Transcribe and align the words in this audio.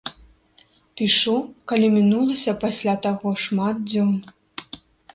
Пішу, 1.01 1.35
калі 1.73 1.87
мінулася 1.97 2.57
пасля 2.67 2.99
таго 3.07 3.37
шмат 3.47 3.89
дзён. 3.95 4.13